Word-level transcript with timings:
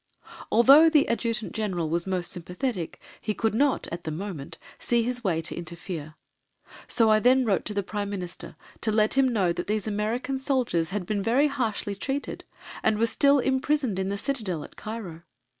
Although 0.51 0.89
the 0.89 1.07
Adjutant 1.07 1.53
General 1.53 1.87
was 1.87 2.07
most 2.07 2.31
sympathetic, 2.31 2.99
he 3.21 3.35
could 3.35 3.53
not, 3.53 3.85
at 3.91 4.03
the 4.03 4.09
moment, 4.09 4.57
see 4.79 5.03
his 5.03 5.23
way 5.23 5.41
to 5.43 5.55
interfere, 5.55 6.15
so 6.87 7.11
I 7.11 7.19
then 7.19 7.45
wrote 7.45 7.65
to 7.65 7.73
the 7.75 7.83
Prime 7.83 8.09
Minister 8.09 8.55
to 8.81 8.91
let 8.91 9.13
him 9.15 9.29
know 9.31 9.53
that 9.53 9.67
these 9.67 9.85
American 9.85 10.39
soldiers 10.39 10.89
had 10.89 11.05
been 11.05 11.21
very 11.21 11.49
harshly 11.49 11.93
treated 11.93 12.45
and 12.81 12.97
were 12.97 13.05
still 13.05 13.37
imprisoned 13.37 13.99
in 13.99 14.09
the 14.09 14.17
Citadel 14.17 14.63
at 14.63 14.75
Cairo. 14.75 15.21